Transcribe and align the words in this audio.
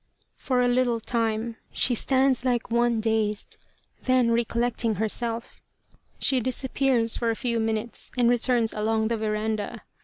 For 0.35 0.61
a 0.61 0.67
little 0.67 0.99
time 0.99 1.57
she 1.71 1.93
stands 1.93 2.43
like 2.43 2.71
one 2.71 3.01
dazed; 3.01 3.57
then, 4.01 4.31
recollecting 4.31 4.95
herself, 4.95 5.61
she 6.17 6.39
disappears 6.39 7.17
for 7.17 7.29
a 7.29 7.35
few 7.35 7.59
minutes 7.59 8.09
and 8.17 8.27
returns 8.27 8.73
along 8.73 9.09
the 9.09 9.17
veranda. 9.17 9.83